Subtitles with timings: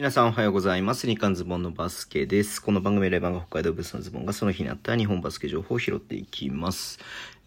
[0.00, 1.06] 皆さんおはようございます。
[1.06, 2.62] 日刊ズボンのバスケです。
[2.62, 6.98] この番組レバンが北海道ブースのズボンがその日にあった日本バスケ情報を拾っていきます。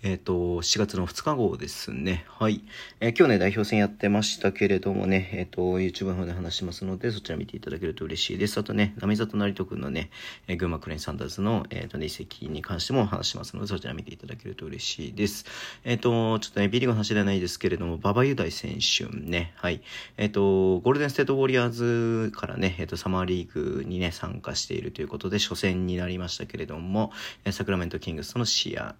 [0.05, 2.25] えっ、と、4月の2日号ですね。
[2.27, 2.61] はい。
[2.99, 8.59] えー今日ね、代表戦やってましたけれどもね、えっ、と、YouTube の方で話しますので、そちら見ていただけると嬉しいです。
[8.59, 10.09] あとね、波里成人くんのね、
[10.49, 15.45] え群馬クレーンサンダーズの、えっ、とね、移籍に関しても話しますので、そちら見ていただけると嬉しいです。
[15.85, 19.81] えっ、と、ちょっとね、ビリーグの話ではないですけれども、馬場雄大選手ね、はい。
[20.17, 27.13] えっ、と、ゴールデンステートウォリアーズからね、えっ、と、サマーリーグにね、参加しているということで、初戦になりましたけれども、
[27.45, 28.95] えサクラメントキングスとの試合、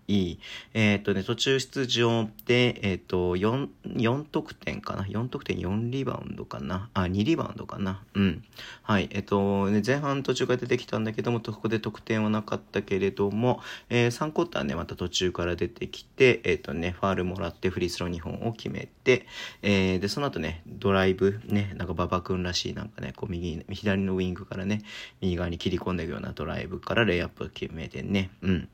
[0.73, 6.89] えっ、とね、途中出場で、えっ、と、4、4得点かな ?4 得点4リバウンドかな？
[6.93, 8.03] あ、2リバウンドかな？
[8.13, 8.43] うん。
[8.81, 9.09] はい。
[9.11, 19.25] えっ、と、ね、前半途中から出てきたんだけども、ここで得点はなかったけれども、えー3クォーターね、また途中から出てきて、えっ、とね、ファールもらってフリースロー2本を決めて、
[19.61, 24.81] えーで、その後ね、ドライブ、ね、なんか馬場君らしいなんかね、こう右、左のウィングからね、
[25.21, 28.69] 右側に切り込んでいくようなドライブからレイアップを決めてね、うん。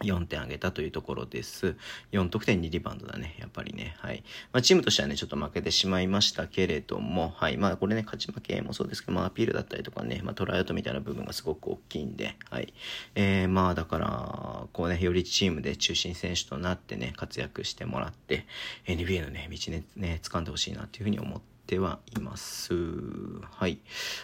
[0.00, 1.76] 4点挙げたというところです。
[2.12, 3.36] 4得点2リバウンドだね。
[3.38, 3.96] やっぱりね。
[3.98, 4.22] はい。
[4.52, 7.56] まあ、チームとしてはね、ちょっと負けてしまいましたけれども、はい。
[7.56, 12.72] まあ、これね、勝ち負けもそうですけど、まあ、アピールだったりとかね、まあ、トライアウトみたいな部分がすごく大きいんで、はい。
[13.14, 18.46] えー、まあ、だから、こうね、よりチームで中心選手となってね、活躍してもらって、
[18.86, 22.72] NBA のね、道ね、ね、掴んでほしいなっていうふうに思って、はいます。
[22.72, 23.78] はい。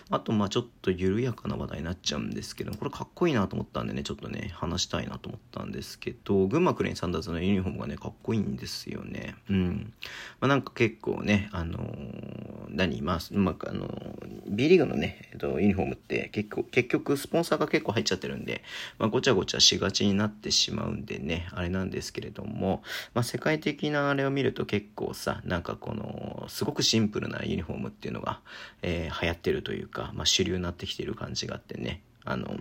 [0.08, 9.34] あと、まあちょっと緩やかな話題になっちゃうんですけど、これかっこいいなと思ったんでね、ちょっとね、話したいなと思ったんですけど、群馬クレーンサンダーズのユニフォームがね、かっこいいんですよね。
[9.50, 9.92] うん。
[10.40, 18.62] まあなんか結構ね、あのー何まあ、まあ、あのー B リーグのね、えっと、ユニフォームって結構、結局スポンサーが結構入っちゃってるんで、
[18.98, 22.82] まあごちゃごちゃしがちになってしまうんでね、あれなんですけれども、
[23.14, 28.40] まあ世界的なあれを見ると結構さ、なんかこの、すごくシンプルなユニフォームっていうのが、
[28.82, 32.58] えー流行ってるというか、まあ主流になってきてる感じがあってね、あの、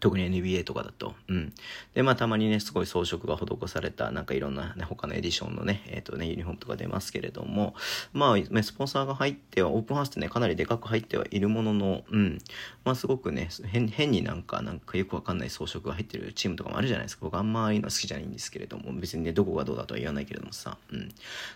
[0.00, 1.14] 特に NBA とかだと。
[1.28, 1.52] うん。
[1.94, 7.74] で、まあ、たまにね、すごい装飾が施された、なんかいろんな、ね、他のエディションのね、えっ、とね、ユニフォームとか出ますけれども、
[8.12, 12.38] まあ、ね、スポンサーが入っては、オープンハウスってね、かなりでかく入ってはいるものの、うん。
[12.84, 17.24] まあ、すごくね、変、変になんか、なんかよくわかんない装飾が入ってるチームとかもあるじゃないですか。
[17.24, 21.08] 僕あんまああいうの好きじゃないんですけれども、別にね、どこがどうだとは言わないけれどもさ、うん。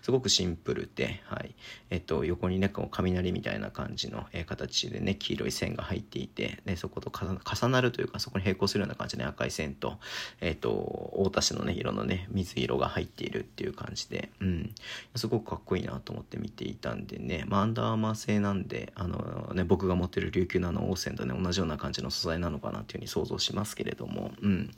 [0.02, 1.54] すごくシンプルで、はい。
[1.90, 9.98] えっ、と、横にね、こう、雷みたいな感じの、えー形でね、黄色い線が入っていて、ね、そこと重な重なるというか、そここに並行するような感じで、ね、赤い線と、
[10.40, 14.74] えっ、と、大田市のね、色のね、水色が入っているっていう感じで、うん。
[15.16, 24.70] すごくかっこいいなと思って見ていたんでね、まあ、アンダーアーマー製なんで、あのね、僕が持ってる琉球のあの王線とね、同じような感じの素材なのかなっていうふうに想像しますけれども、うん。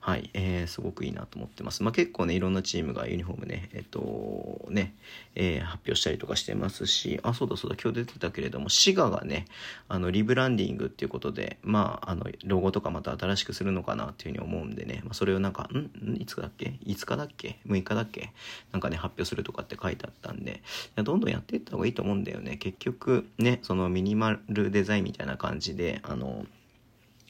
[0.00, 1.82] はい、えー、すごくいいなと思ってます。
[1.82, 4.94] まあ、結構ね、いろんなチームがユニフォームね、えっ、と、ね、
[5.34, 9.46] えー発表したりとかしてますし、あ、そうだそうだ、今日出てたけれども、滋賀がね、
[9.88, 16.16] あの、リブランディングっていうことで、まあ、あの、ロゴとかまた新しくするのかなっていうふうに思うんでね、まあ、それをなんか、ん？
[16.20, 18.30] いつだっけ ?5 日だっけ ?6 日だっけ？
[18.72, 20.62] なんかね、発表するとかって書いてあったんで、
[20.96, 22.56] どんどんやっていった方がいいと思うんだよね。
[22.56, 26.46] 結局、ね、そのミニマルデザインみたいな感じで、あの、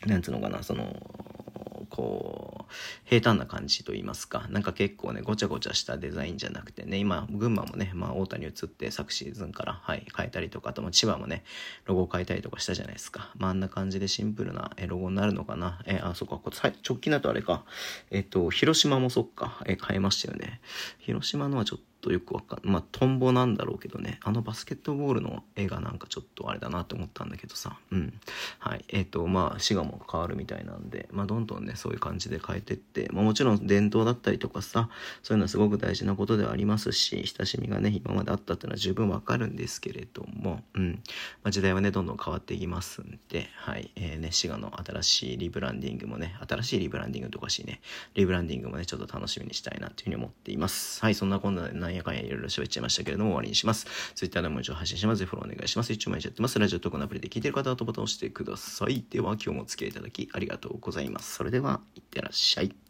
[0.07, 0.95] なんつうのかな、その、
[1.91, 2.62] こう、
[3.05, 11.45] 平坦な感じと言いますか、なんか結構ね、ごちゃごちゃしたデザインじゃなくてね、今、群馬もね、まあ、大田に移って昨シーズンから、はい、変えたりとか、あと、ま千葉もね、
[11.85, 13.31] ロゴを変えたりとかしたじゃないですか。
[13.37, 15.83] まあ、あんな感じでシンプルなえロゴになるのかな？
[15.87, 17.65] え、あ、そっか、これさい直近だとあれか。
[18.11, 20.61] えっと、広島もそっか、え、変えましたよね。
[20.99, 28.13] 広島のはちょっととよくわかんまあ、トンボなんだろうけどね、あのバスケットボールの絵がなんかちょっとあれだなって思ったんだけどさ、うん。
[28.59, 28.85] はい。
[28.89, 34.91] えっ、と、まあ、滋賀も変わるみたいなんで、まあ、どんどんね、そういう感じで変えてって、まあ、もちろん伝統だったりとかさ、
[35.23, 41.03] そういうのはすごく大事なことではありますし、親しみがね、今まであったっていうのは十分わかるんですけれども、うん。
[41.45, 43.93] まあ、時代はね、どんどん変わっていきますんで、はい。
[43.95, 47.81] えーね、滋賀の新しいリブランディングもね、新しいリブランディングとかしいね、
[48.15, 51.01] リブランディングもね、ちょっと楽しみにしたいなというふうに思っています。
[51.01, 51.15] はい。
[51.15, 53.87] そんなこんなでなんやかんやいろいろ喋っちゃいましたけれども、終わりにします。
[54.15, 55.19] Twitter でも一応配信します。
[55.19, 55.93] ぜひフォローお願いします。
[55.93, 56.59] 一応毎日やってます。
[56.59, 59.05] ラジオトークのアプリで聞いてる方はとボタンを押してください。
[59.11, 61.35] では、今日もお付き合いいただきありがとうございます。
[61.35, 62.82] それでは、いってらっしゃい。